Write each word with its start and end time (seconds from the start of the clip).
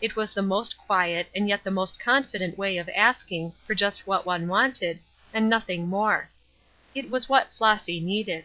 It 0.00 0.14
was 0.14 0.32
the 0.32 0.40
most 0.40 0.78
quiet 0.78 1.28
and 1.34 1.48
yet 1.48 1.64
the 1.64 1.70
most 1.72 1.98
confident 1.98 2.56
way 2.56 2.78
of 2.78 2.88
asking 2.90 3.54
for 3.66 3.74
just 3.74 4.06
what 4.06 4.24
one 4.24 4.46
wanted, 4.46 5.00
and 5.32 5.48
nothing 5.48 5.88
more. 5.88 6.30
It 6.94 7.10
was 7.10 7.28
what 7.28 7.52
Flossy 7.52 7.98
needed. 7.98 8.44